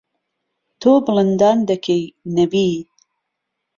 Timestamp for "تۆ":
0.79-0.91